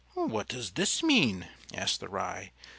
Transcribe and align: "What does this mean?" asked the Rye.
"What 0.15 0.47
does 0.47 0.71
this 0.71 1.03
mean?" 1.03 1.47
asked 1.75 1.99
the 1.99 2.09
Rye. 2.09 2.53